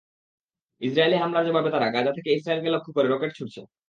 [0.81, 3.61] Israeli হামলার জবাবে তারা গাজা থেকে ইসরায়েলকে লক্ষ্য করে রকেট ছুড়ছে।